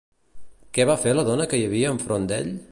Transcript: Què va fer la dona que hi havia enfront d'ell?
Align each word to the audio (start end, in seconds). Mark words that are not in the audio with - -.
Què 0.77 0.87
va 0.91 0.95
fer 1.03 1.13
la 1.19 1.27
dona 1.29 1.47
que 1.53 1.61
hi 1.61 1.69
havia 1.69 1.95
enfront 1.97 2.29
d'ell? 2.33 2.55